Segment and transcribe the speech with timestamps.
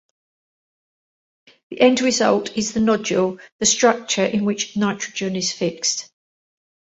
[1.69, 6.09] The end result is the nodule, the structure in which nitrogen is fixed.